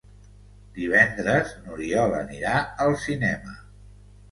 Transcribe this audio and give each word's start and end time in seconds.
Divendres 0.77 1.51
n'Oriol 1.67 2.17
anirà 2.23 2.57
al 2.89 2.99
cinema. 3.07 3.57